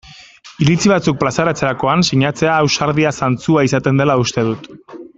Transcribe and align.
Iritzi 0.65 0.89
batzuk 0.91 1.19
plazaratzerakoan 1.25 2.03
sinatzea 2.09 2.57
ausardia 2.65 3.13
zantzua 3.23 3.67
izaten 3.71 4.05
dela 4.05 4.21
uste 4.27 4.49
dut. 4.53 4.71